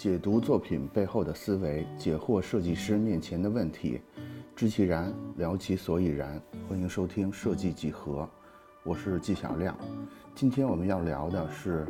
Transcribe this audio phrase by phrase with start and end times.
[0.00, 4.00] 解读作品背后的思维，解惑设计师面前的问题，
[4.56, 6.40] 知其然，聊其所以然。
[6.66, 8.26] 欢迎收听设计几何，
[8.82, 9.76] 我是纪晓亮。
[10.34, 11.86] 今天我们要聊的是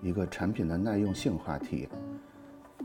[0.00, 1.86] 一个产品的耐用性话题。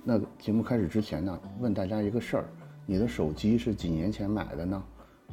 [0.04, 2.46] 那节目开始之前呢，问大家一个事儿：
[2.86, 4.84] 你的手机是几年前买的呢？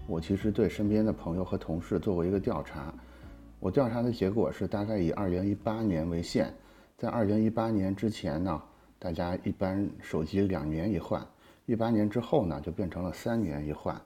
[0.06, 2.94] 我其实对身边的朋友和同事做过一个调查，
[3.58, 6.54] 我调查的结果是大概以二零一八年为限，
[6.96, 8.62] 在二零一八年之前呢。
[8.98, 11.24] 大家一般手机两年一换，
[11.66, 14.00] 一八年之后呢就变成了三年一换。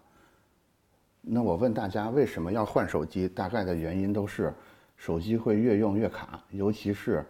[1.21, 3.29] 那我问大家为什么要换手机？
[3.29, 4.53] 大概的原因都是
[4.97, 7.25] 手机会越用越卡，尤其是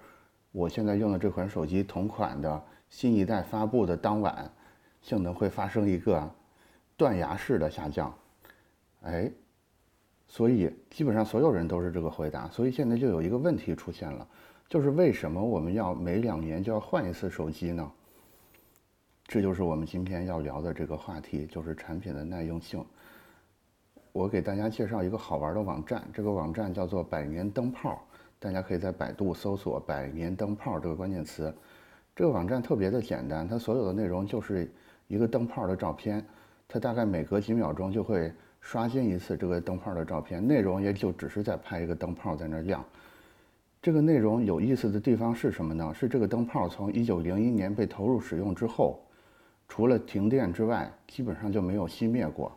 [0.50, 4.50] 我现在用的这款手机同款的新一代发布的当晚，
[5.00, 6.28] 性能会发生一个
[6.96, 8.12] 断崖式的下降。
[9.02, 9.30] 哎，
[10.26, 12.48] 所以基本上所有人都是这个回答。
[12.48, 14.26] 所以现在就有一个问题出现了。
[14.72, 17.92] 就是为什么我们要每两年就要换一次手机呢？
[19.26, 22.82] 这就是我们今天要聊的这个话题，就是产品的耐用性。
[24.12, 28.02] 我给大家介绍一个好玩的网站，这个网站叫做“百年灯泡”，
[28.40, 31.54] 大家可以在百度搜索“百年灯泡”这个关键词。
[32.16, 34.72] 这个网站特别的简单，它所有的内容就是
[35.06, 36.24] 一个灯泡的照片，
[36.66, 38.32] 它大概每隔几秒钟就会
[38.62, 42.82] 刷新一次这个灯泡的照片，内容也就只是在拍一个灯泡在那亮。
[43.82, 45.92] 这个内容有意思的地方是什么呢？
[45.92, 49.04] 是这个灯泡从一九零一年被投入使用之后，
[49.66, 52.56] 除了停电之外，基本上就没有熄灭过，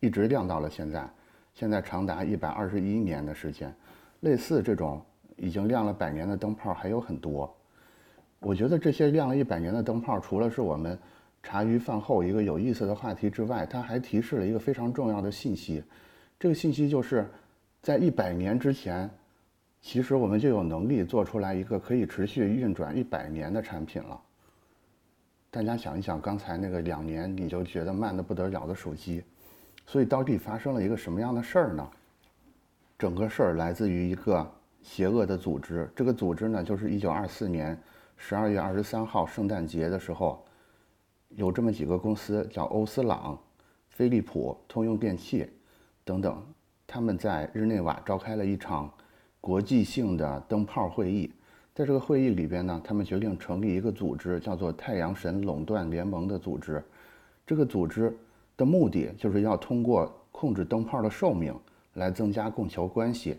[0.00, 1.08] 一直亮到了现在，
[1.54, 3.72] 现在长达一百二十一年的时间。
[4.22, 5.00] 类似这种
[5.36, 7.56] 已经亮了百年的灯泡还有很多。
[8.40, 10.98] 我觉得这些亮了一百年的灯泡，除了是我们
[11.44, 15.80] 茶余饭后一个有意思的话题之外，它还提示了一个非常重要的信息。
[16.40, 17.24] 这个信息就是
[17.80, 19.08] 在一百年之前。
[19.80, 24.20] 其实我们就有能力做出来一个可以持续运转一百年的产品了。
[25.50, 29.24] 大家想一想，刚才那个两年你就觉得慢得不得了的手机，
[29.86, 31.90] 所以到底发生了一个什么样的事儿呢？
[32.98, 34.48] 整个事儿来自于一个
[34.82, 35.90] 邪恶的组织。
[35.96, 37.76] 这个组织呢，就是一九二四年
[38.16, 40.44] 十二月二十三号圣诞节的时候，
[41.30, 43.36] 有这么几个公司，叫欧司朗、
[43.88, 45.50] 飞利浦、通用电气
[46.04, 46.46] 等等，
[46.86, 48.92] 他们在日内瓦召开了一场。
[49.40, 51.32] 国际性的灯泡会议，
[51.74, 56.82] 在这个会议里边呢，他们决定成立一个组织，叫做“太阳神垄断联盟”的组织。
[57.46, 58.16] 这个组织
[58.56, 61.58] 的目的就是要通过控制灯泡的寿命
[61.94, 63.38] 来增加供求关系，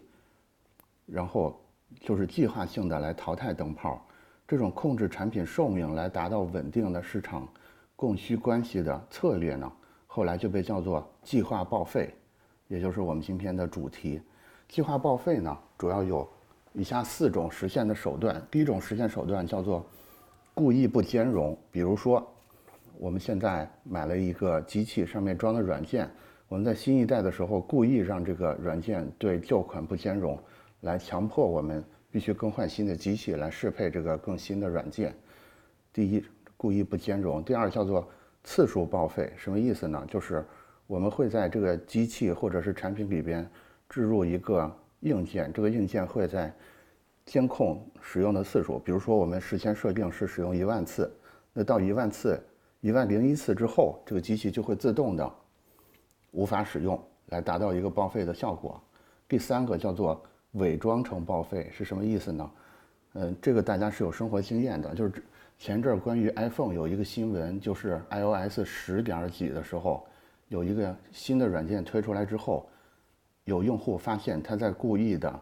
[1.06, 1.56] 然后
[2.00, 4.04] 就是计划性的来淘汰灯泡。
[4.48, 7.48] 这种控制产品寿命来达到稳定的市场
[7.96, 9.72] 供需关系的策略呢，
[10.08, 12.14] 后来就被叫做计划报废，
[12.68, 14.20] 也就是我们今天的主题。
[14.72, 16.26] 计划报废呢，主要有
[16.72, 18.42] 以下四种实现的手段。
[18.50, 19.86] 第一种实现手段叫做
[20.54, 22.26] 故意不兼容，比如说
[22.98, 26.10] 我们现在买了一个机器，上面装的软件，
[26.48, 30.40] 我们在新一代的时候故意让这个软件对旧款不兼容，
[30.80, 35.14] 来强迫我们必须更换新的机器来适配这个更新的软件。
[35.92, 36.24] 第一，
[36.56, 38.08] 故意不兼容；第二，叫做
[38.46, 40.02] 次数报废，什么意思呢？
[40.10, 40.46] 就是
[40.88, 43.46] 我们会在这个机器或者是产品里边。
[43.92, 46.50] 置入一个硬件，这个硬件会在
[47.26, 48.80] 监控使用的次数。
[48.80, 51.14] 比如说，我们事先设定是使用一万次，
[51.52, 52.42] 那到一万次、
[52.80, 55.30] 一万零一次之后，这个机器就会自动的
[56.32, 56.98] 无法使用，
[57.28, 58.82] 来达到一个报废的效果。
[59.28, 60.24] 第三个叫做
[60.54, 62.52] 伪装成报废，是什么意思呢？
[63.16, 65.12] 嗯，这个大家是有生活经验的，就是
[65.60, 70.08] 前阵儿关于 iPhone 有一个新闻，就是 iOS 十点几的时候，
[70.48, 72.66] 有一个新的软件推出来之后。
[73.46, 75.42] 有用户发现他在故意的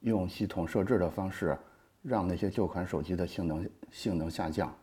[0.00, 1.56] 用系统设置的方式，
[2.02, 4.74] 让那些旧款手机的性能性能下降，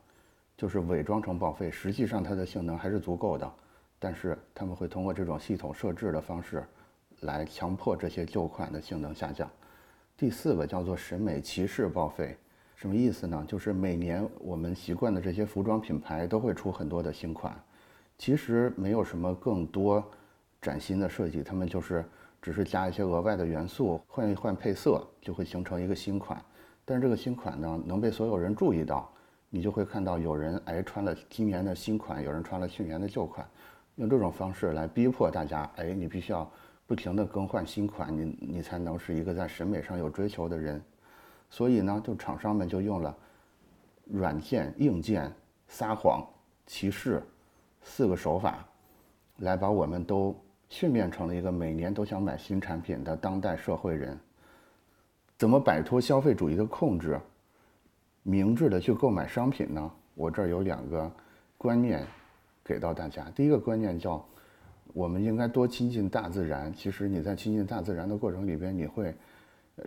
[0.55, 3.53] 就是伪装成报废，实际上它的性能还是足够的，
[3.99, 6.65] 但是他们会通过这种系统设置的方式，
[7.21, 9.49] 来强迫这些旧款的性能下降。
[10.17, 12.37] 第四个叫做审美歧视报废，
[12.75, 13.45] 什么意思呢？
[13.47, 17.53] 就是每年我们习惯的这些服装品牌都会出很多的新款，
[18.17, 20.03] 其实没有什么更多
[20.61, 22.03] 崭新的设计，他们就是。
[22.45, 26.39] 只是加一些额外的元素，换一换配色，就会形成一个新款。
[26.85, 29.11] 但是这个新款呢，能被所有人注意到，
[29.49, 33.43] 你就会看到有人哎穿了今年的新款，有人穿了去年的旧款，
[33.95, 36.47] 用这种方式来逼迫大家，哎，你必须要
[36.85, 40.79] 不停的更换新款，你你才能是一个在审美上有追求的人。
[41.49, 43.17] 所以呢，就厂商们就用了
[44.03, 45.33] 软件、硬件、
[45.67, 46.23] 撒谎、
[46.67, 47.23] 歧视
[47.81, 48.63] 四个手法，
[49.37, 50.39] 来把我们都。
[50.69, 54.17] 训练成了一个每年都想买新产品的当代社会人。
[55.37, 57.19] 怎么摆脱消费主义的控制，
[58.23, 59.91] 明智的去购买商品呢？
[60.13, 61.11] 我这儿有两个
[61.57, 62.07] 观念
[62.63, 63.29] 给到大家。
[63.35, 64.25] 第一个观念叫，
[64.93, 66.73] 我们应该多亲近大自然。
[66.73, 69.13] 其实你在亲近大自然的过程里边，你会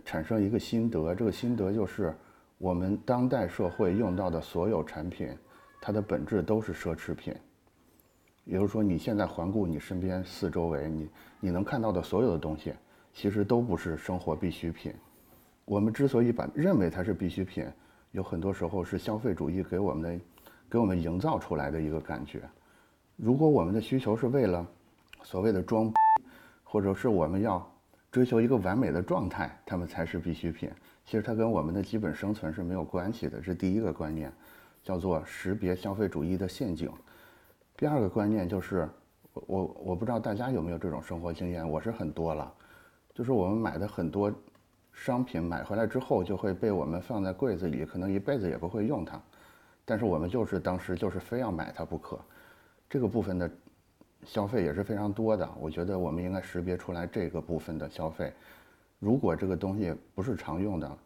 [0.05, 2.15] 产生一个心得，这个心得就是
[2.59, 5.35] 我们当代社会用到的所有产品，
[5.81, 7.33] 它的本质都是奢侈品。
[8.49, 11.09] 也就是说，你现在环顾你身边四周围，你
[11.39, 12.73] 你能看到的所有的东西，
[13.13, 14.91] 其实都不是生活必需品。
[15.65, 17.63] 我们之所以把认为它是必需品，
[18.11, 20.25] 有很多时候是消费主义给我们的，
[20.67, 22.41] 给我们营造出来的一个感觉。
[23.17, 24.65] 如果我们的需求是为了
[25.21, 25.93] 所谓的装，
[26.63, 27.71] 或者是我们要
[28.11, 30.71] 追求一个完美的状态，它们才是必需品。
[31.05, 33.39] 其实它跟我们的基本生存是没有关系的。
[33.39, 34.33] 这第一个观念，
[34.81, 36.89] 叫做识别消费主义的陷阱。
[37.79, 38.89] 第二个观念就是，
[39.31, 42.53] 我我我不知道大家有没有这种生活经验，我是很多了，
[43.13, 44.29] 就是我们买的很多。
[44.91, 49.17] 商品买回来之后就会被我们放在柜子里，可能一辈子也不会用它，
[49.85, 52.19] 但是我们就是当时就是非要买它不可。
[52.89, 53.49] 这个部分的
[54.25, 58.33] 消费也是非常多的，我觉得我们应该识别出来这个部分的消费。
[58.99, 60.97] 如果这个东西不是常用的，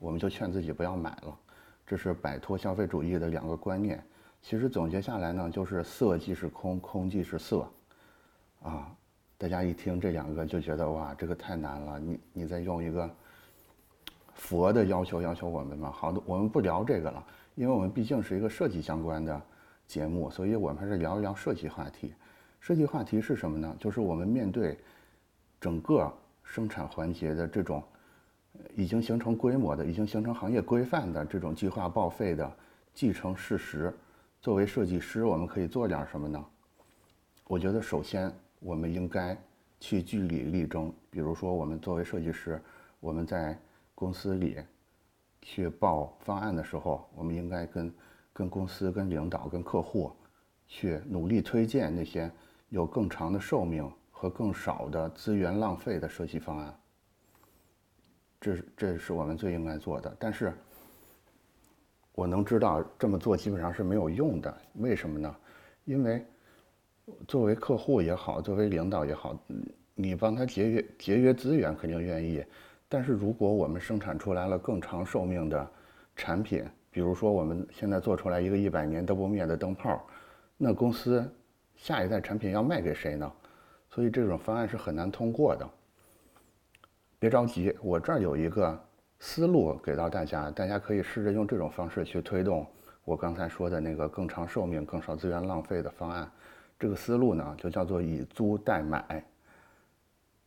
[0.00, 1.38] 我们就劝自己不要买了。
[1.86, 4.02] 这是摆脱消费主义的两个观念。
[4.48, 7.68] 其实总结下来呢，就是色即是空，空即是色。
[8.62, 8.94] 啊，
[9.36, 11.98] 大家一听这两个就觉得哇，这个太难了。
[11.98, 13.10] 你你再用一个。
[14.34, 19.42] 佛的要求要求我们嘛，好的，我们不聊这个了，因为我们毕竟是一个设计相关的
[19.88, 22.12] 节目，所以我们还是聊一聊设计话题。
[22.60, 23.74] 设计话题是什么呢？
[23.80, 24.78] 就是我们面对
[25.58, 26.12] 整个
[26.44, 27.82] 生产环节的这种
[28.76, 32.52] 已经形成规模的、已经形成行业规范的这种计划报废的
[32.92, 33.92] 继承事实。
[34.40, 36.44] 作为设计师，我们可以做点什么呢？
[37.48, 39.36] 我觉得首先我们应该
[39.80, 40.92] 去据理力争。
[41.10, 42.60] 比如说，我们作为设计师，
[43.00, 43.58] 我们在
[43.94, 44.58] 公司里
[45.42, 47.94] 去报方案的时候，我们应该跟
[48.32, 50.12] 跟公司、跟领导、跟客户
[50.66, 52.30] 去努力推荐那些
[52.68, 56.80] 有更长的寿命和更少的资源浪费的设计方案。
[58.40, 60.14] 这是这是我们最应该做的。
[60.20, 60.52] 但是，
[62.16, 64.52] 我能知道这么做基本上是没有用的。
[64.74, 65.36] 为什么呢？
[65.84, 66.24] 因为
[67.28, 69.38] 作为客户也好，作为领导也好，
[69.94, 72.42] 你帮他节约节约资源肯定愿意。
[72.88, 75.70] 但是如果我们生产出来了更长寿命的
[76.16, 80.02] 产品，比如说我们现在做出来一个一百年都不灭的灯泡，
[80.56, 81.30] 那公司
[81.74, 83.30] 下一代产品要卖给谁呢？
[83.90, 85.68] 所以这种方案是很难通过的。
[87.18, 88.78] 别着急，我这儿有一个
[89.18, 92.66] 思路给到大家，大家可以试着用这种方式去推动
[93.04, 96.30] 我刚才说的那个更长寿命、更少资源浪费的方案。
[96.78, 99.24] 这个思路呢，就叫做以租代买。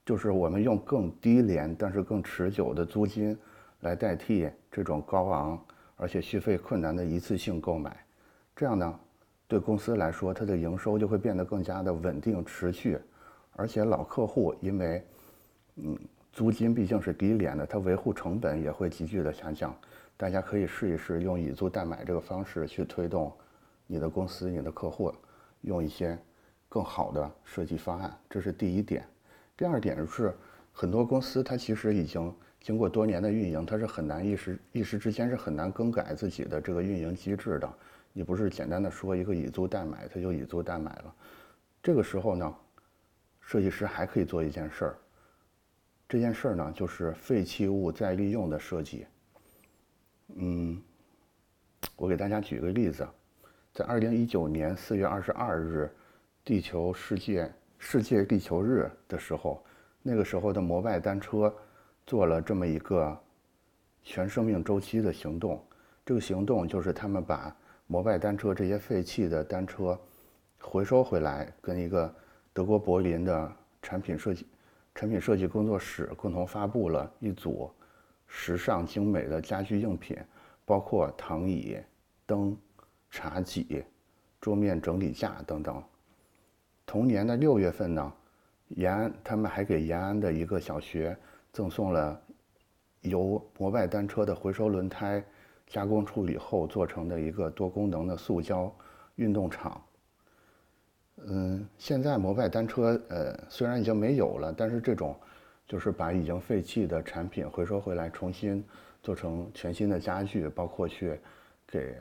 [0.06, 3.38] 就是我们用更低廉但是更持久的租金，
[3.82, 5.66] 来代替这种高昂
[5.96, 7.96] 而且续费困难的一次性购买，
[8.56, 9.00] 这样呢，
[9.48, 12.98] 对公司来说，它的营收就会变得更加的稳定持续，
[13.52, 15.06] 而且老客户因为，
[15.76, 15.98] 嗯，
[16.32, 19.76] 租金毕竟是低廉的，它维护成本也会急剧的下降。
[20.16, 23.32] 大家可以试一试用以租代买这个方式去推动
[23.88, 25.14] 你的公司、你的客户
[25.62, 26.18] 用一些
[26.68, 29.06] 更好的设计方案，这是第一点。
[29.58, 30.34] 第二点是，
[30.72, 37.74] 很多公司它其实已经经过多年的运营，它是很难一时一时之间是很难更改自己的这个运营机制的。
[38.12, 41.16] 你不是简单的说一个以租代买，它就以租代买了。
[41.82, 42.56] 这个时候呢，
[43.40, 44.98] 设计师还可以做一件事儿。
[46.10, 49.06] 这件事儿呢，就是废弃物再利用的设计。
[50.36, 50.82] 嗯，
[51.96, 53.08] 我给大家举个例子，
[53.72, 55.90] 在二零一九年四月二十二日，
[56.44, 57.50] 地球世界。
[57.82, 59.64] 世界地球日的时候，
[60.02, 61.56] 那个时候的摩拜单车
[62.06, 63.18] 做了这么一个
[64.04, 65.64] 全生命周期的行动。
[66.06, 67.56] 这个行动就是他们把
[67.88, 69.98] 摩拜单车这些废弃的单车
[70.60, 72.14] 回收回来，跟一个
[72.52, 73.50] 德国柏林的
[73.82, 74.46] 产品设计
[75.00, 77.72] 产品设计工作室共同发布了一组
[78.28, 80.18] 时尚精美的家居用品，
[80.66, 81.78] 包括躺椅、
[82.26, 82.54] 灯、
[83.10, 83.86] 茶几、
[84.42, 85.82] 桌面整理架等等。
[86.86, 88.14] 同年的六月份呢，
[88.68, 91.18] 延安他们还给延安的一个小学
[91.54, 92.22] 赠送了
[93.00, 95.24] 由摩拜单车的回收轮胎
[95.66, 98.70] 加工处理后做成的一个多功能的塑胶
[99.16, 99.82] 运动场。
[101.28, 105.16] 嗯，现在摩拜单车呃虽然已经没有了，但是这种
[105.68, 108.64] 就是把已经废弃的产品回收回来，重新
[109.04, 111.20] 做成全新的家具，包括去
[111.68, 111.96] 给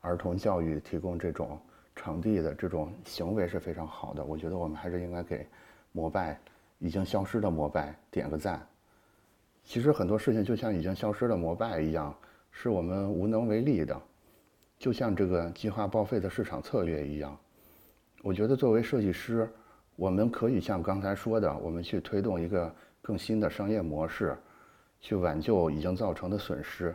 [0.00, 1.58] 儿童教育提供这种。
[1.98, 5.46] 场地的这种行为是非常好的，我觉得我们还是应该给
[5.92, 6.38] 摩拜
[6.78, 8.60] 已经消失的摩拜点个赞。
[9.64, 12.14] 其实很多事情就像已经消失的摩拜一样，
[12.50, 13.98] 是我们无能为力的。
[14.78, 17.34] 就像这个计划报废的市场策略一样，
[18.22, 19.48] 我觉得作为设计师，
[19.94, 24.36] 我们可以像刚才说的，我们去推动一个更新的商业模式，
[25.00, 26.94] 去挽救已经造成的损失。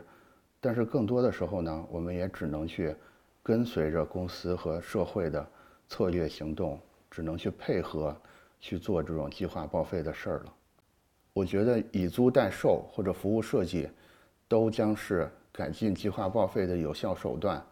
[0.60, 2.94] 但是更多的时候呢，我们也只能去
[3.42, 5.44] 跟随着公司和社会的
[5.88, 6.78] 策略行动，
[7.10, 8.14] 只能去配合
[8.60, 10.54] 去做这种计划报废的事儿了。
[11.32, 13.88] 我觉得以租代售或者服务设计，
[14.46, 17.64] 都将是改进计划报废的有效手段。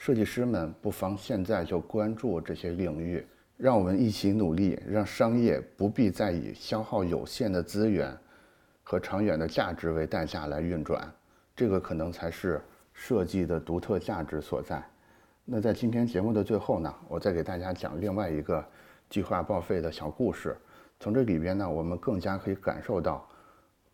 [0.00, 3.22] 设计师们不妨现在就关注这些领域，
[3.58, 8.16] 让我们一起努力，让商业不必再以消耗有限的资源
[8.82, 11.06] 和长远的价值为代价来运转。
[11.54, 12.62] 这个可能才是
[12.94, 14.82] 设计的独特价值所在。
[15.44, 18.64] 那在今天节目的最后呢，我再给大家讲另外一个
[19.10, 20.56] 计划报废的小故事。
[20.98, 23.28] 从这里边呢，我们更加可以感受到，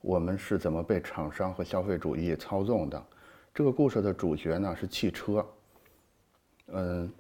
[0.03, 3.05] 我们是怎么被厂商和消费主义操纵的。
[3.53, 5.45] 这个故事的主角呢是汽车。
[6.73, 7.11] 嗯，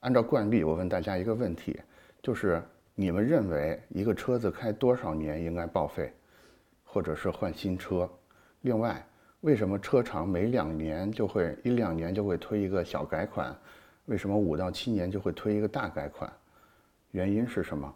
[0.00, 1.80] 按照惯例，我问大家一个问题，
[2.22, 2.62] 就是
[2.94, 6.12] 你们认为一个车子开多少年应该报废，
[6.84, 8.08] 或者是换新车？
[8.60, 9.04] 另外，
[9.40, 13.56] 为什么车厂每两年就会一两年就会推一个小改款？
[14.06, 16.30] 为什么五到七年就会推一个大改款？
[17.10, 17.92] 原因是什么？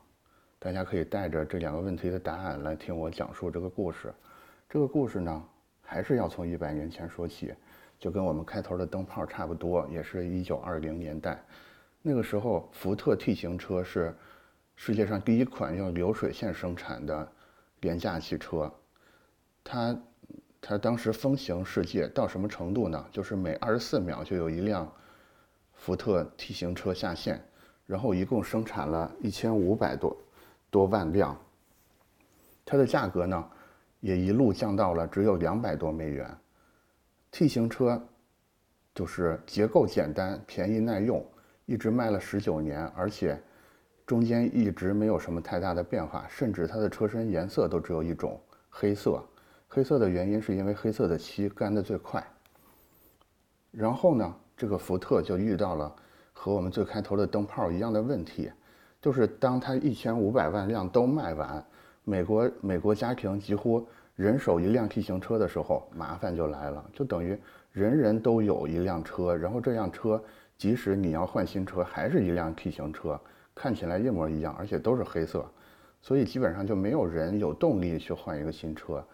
[0.59, 4.12] 大家可以带着这两个问题的答案来听我讲述这个故事。
[4.69, 5.45] 这个故事呢，
[5.83, 7.55] 还是要从一百年前说起，
[8.04, 11.42] 就跟我们开头的灯泡差不多，也是一九二零年代。
[12.02, 14.14] 那个时候，福特 T 型车是
[14.76, 17.26] 世界上第一款用流水线生产的
[17.80, 18.70] 廉价汽车。
[19.64, 19.99] 它，
[20.61, 23.02] 它当时风行世界到什么程度呢？
[23.11, 24.87] 就是每二十四秒就有一辆
[25.73, 27.42] 福特 T 型车下线，
[27.87, 30.14] 然后一共生产了一千五百多。
[30.68, 31.34] 多万辆，
[32.66, 33.50] 它的价格呢，
[34.00, 36.28] 也一路降到了只有两百多美元。
[37.35, 38.00] T 型车
[38.95, 41.21] 就是结构简单、便宜耐用，
[41.67, 43.37] 一直卖了十九年，而且
[44.07, 49.21] 中间一直没有什么太大的变化，甚至它的车身颜色都只有一种黑色。
[49.67, 52.25] 黑色的原因是因为黑色的漆干得最快。
[53.73, 55.93] 然后呢，这个福特就遇到了
[56.33, 58.49] 和我们最开头的灯泡一样的问题。
[59.03, 61.67] 就是当它一千五百万辆都卖完，
[62.05, 63.85] 美国美国家庭几乎
[64.16, 67.37] 人手一辆 T 型车的时候，麻烦就来了，就等于
[67.73, 70.23] 人人都有一辆车，然后这辆车
[70.56, 73.21] 即使你要换新车，还是一辆 T 型车，
[73.54, 75.44] 看起来一模一样，而且都是黑色，
[76.00, 79.04] 所以基本上就没有人有动力去换一个新车，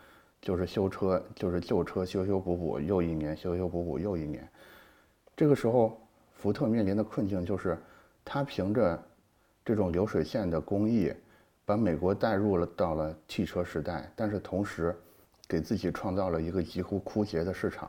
[0.42, 4.46] 就是修车，就是旧车修修补补又一年，修修补补又一年。
[5.34, 5.98] 这个时候，
[6.34, 7.78] 福特面临的困境就是，
[8.22, 9.02] 他凭着
[9.64, 11.10] 这种流水线的工艺，
[11.70, 14.92] 把美国带入了到了汽车时代，但是同时，
[15.46, 17.88] 给自己创造了一个几乎枯竭的市场。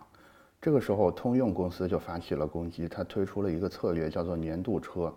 [0.62, 5.12] 这个时候，通用公司就发起了攻击，它推出了一个策略，叫做年度车。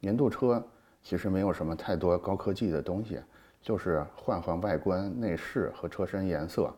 [0.00, 0.60] 年度车
[1.04, 3.20] 其实没有什么太多高科技的东西，
[3.62, 6.74] 就是换换外观内饰和车身颜色。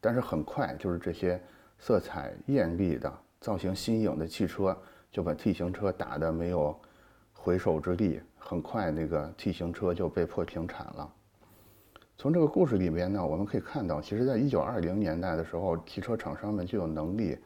[0.00, 1.40] 但是很快，就是这些
[1.78, 4.76] 色彩艳丽的、造型新颖的汽车，
[5.12, 6.76] 就把 T 型车打得没有
[7.32, 8.20] 回首之力。
[8.46, 11.10] 很快，那个 T 型车就被迫停产了。
[12.18, 17.38] 从这个故事里边呢，我们可以看到，其实，在一九二零年代的时候，汽车厂商们就有能力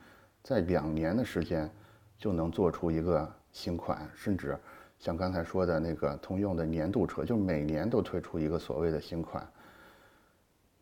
[0.43, 1.71] 在两年的时间
[2.19, 4.59] 就能做出一个新款，甚至
[4.99, 9.49] 像刚才说的那个通用的年度车，就每年都推出一个所谓的新款。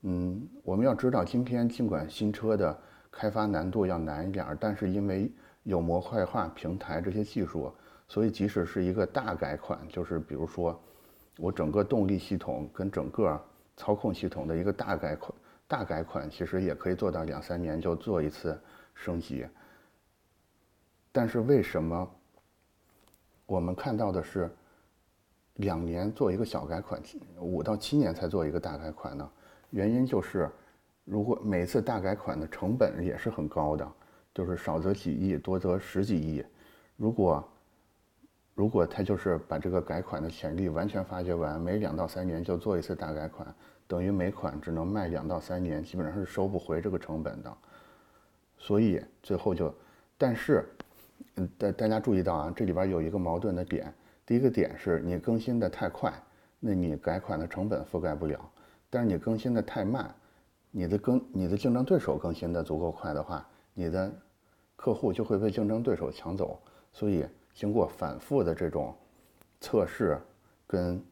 [0.01, 2.77] 嗯，我们要知道，今天尽管新车的
[3.11, 5.31] 开发难度要难一点，但是因为
[5.63, 7.71] 有模块化平台这些技术。
[8.09, 10.81] 所以，即使是一个大改款，就是比如说，
[11.39, 13.41] 我整个动力系统跟整个
[13.77, 15.33] 操控系统的一个大改款，
[15.67, 18.59] 大改款其实也可以做到两三年就做一次
[18.95, 19.47] 升级。
[21.11, 22.09] 但是为什么
[23.45, 24.51] 我们看到的是
[25.55, 27.03] 两年做一个小改款，
[27.41, 29.29] 五到七年才做一个大改款呢？
[29.71, 30.49] 原因就是，
[31.05, 33.93] 如果每次大改款的成本也是很高的，
[34.33, 36.45] 就是少则几亿，多则十几亿。
[36.97, 37.47] 如果
[38.57, 43.55] 如果他就是把这个改款的潜力完全发掘完，每两到三年就做一次大改款，
[43.87, 47.55] 等于每款只能卖两到三年，基本上是收不回这个成本的。
[48.57, 49.73] 所以最后就，
[50.17, 50.65] 但是，
[51.35, 53.93] 嗯，大大家注意到啊，这里边有一个矛盾的点。
[54.25, 56.11] 第一个点是你更新的太快，
[56.59, 58.39] 那你改款的成本覆盖不了；
[58.89, 60.15] 但是你更新的太慢，
[60.71, 64.11] 你的更你的竞争对手更新的足够快的话，你的
[64.77, 66.59] 客户就会被竞争对手抢走。
[66.91, 67.27] 所以。
[67.57, 68.95] 经过反复的这种
[69.63, 70.21] 测试
[70.67, 71.03] 跟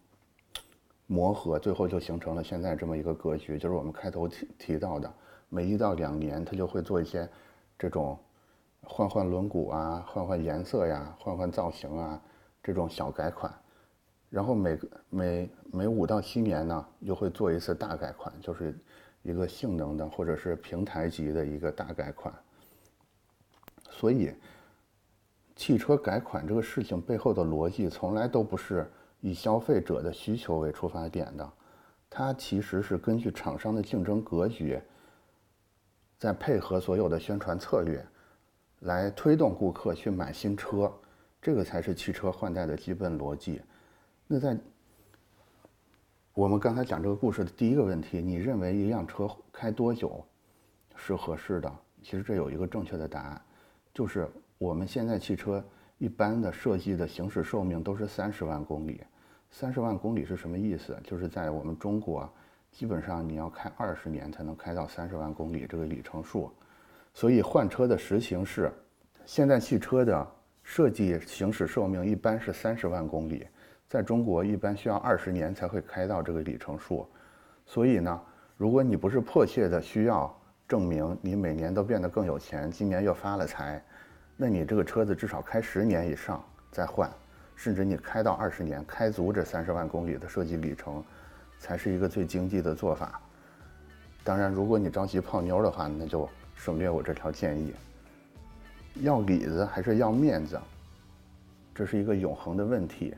[1.06, 5.10] 磨合，最后就形成了现在这么一个格局，就是我们开头提提到的，
[5.48, 7.26] 每一到两年，他就会做一些
[7.78, 8.18] 这种
[8.82, 12.20] 换换轮毂啊，换换颜色呀，换换造型啊，
[12.62, 13.50] 这种小改款。
[14.28, 18.78] 然后每每每五到七年呢，又会做一次大改款，就是
[19.22, 22.34] 一个性能的或者是平台级的一个大改款。
[23.90, 24.34] 所以，
[25.64, 28.86] 汽车改款这个事情背后的逻辑，从来都不是
[29.22, 31.52] 以消费者的需求为出发点的，
[32.10, 34.78] 它其实是根据厂商的竞争格局，
[36.18, 38.06] 在配合所有的宣传策略，
[38.80, 40.92] 来推动顾客去买新车，
[41.40, 43.62] 这个才是汽车换代的基本逻辑。
[44.26, 44.54] 那在
[46.34, 50.22] 我们刚才讲这个故事的第一个问题，你认为一辆车开多久
[50.94, 51.74] 是合适的？
[52.02, 53.40] 其实这有一个正确的答案。
[53.94, 54.28] 就是
[54.64, 55.62] 我们现在汽车
[55.98, 59.02] 一般的设计的行驶寿命都是三十万公里，
[59.50, 60.98] 三十万公里是什么意思？
[61.04, 62.26] 就是在我们中国，
[62.72, 66.50] 基本上你要开二十年才能开到三十万公里这个里程数，
[67.12, 68.72] 所以换车的实情是，
[69.26, 70.26] 现在汽车的
[70.62, 73.46] 设计行驶寿命一般是三十万公里，
[73.86, 77.06] 在中国一般需要二十年才会开到这个里程数，
[77.66, 78.18] 所以呢，
[78.56, 80.34] 如果你不是迫切的需要。
[80.66, 83.84] 证明你每年都变得更有钱，今年又发了财，
[84.36, 87.10] 那你这个车子至少开十年以上再换，
[87.54, 91.02] 甚至你开到二十年，开足这三十万公里的设计里程，
[91.58, 93.20] 才是一个最经济的做法。
[94.24, 97.72] 当然，如果你着急泡妞的话，那就省略我这条建议。
[99.02, 100.58] 要里子还是要面子，
[101.74, 103.14] 这是一个永恒的问题。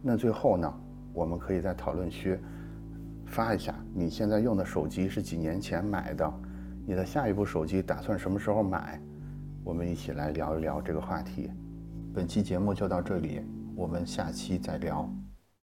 [0.00, 0.74] 那最后呢，
[1.12, 2.38] 我们可以在讨论区。
[3.26, 6.32] 发一下，你现在用的手机是几年前买的？
[6.86, 9.00] 你的下一部手机打算什么时候买？
[9.64, 11.50] 我们一起来聊一聊这个话题。
[12.12, 13.40] 本期节目就到这里，
[13.76, 15.08] 我们下期再聊。